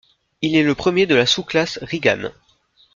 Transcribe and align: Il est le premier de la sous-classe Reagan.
Il 0.41 0.55
est 0.55 0.63
le 0.63 0.73
premier 0.73 1.05
de 1.05 1.13
la 1.13 1.27
sous-classe 1.27 1.77
Reagan. 1.83 2.31